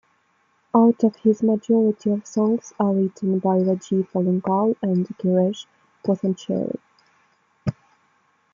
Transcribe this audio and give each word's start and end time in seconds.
Out 0.75 1.03
of 1.03 1.15
his 1.17 1.43
majority 1.43 2.09
of 2.09 2.25
songs 2.25 2.73
are 2.79 2.91
written 2.91 3.37
by 3.37 3.57
Rajeev 3.59 4.09
Alunkal 4.13 4.75
and 4.81 5.05
Gireesh 5.19 5.67
puthanchery. 6.03 6.75